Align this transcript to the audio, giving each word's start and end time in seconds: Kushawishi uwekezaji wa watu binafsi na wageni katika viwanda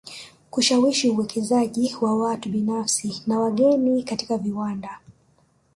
Kushawishi 0.51 1.09
uwekezaji 1.09 1.95
wa 2.01 2.15
watu 2.19 2.49
binafsi 2.49 3.23
na 3.27 3.39
wageni 3.39 4.03
katika 4.03 4.37
viwanda 4.37 4.99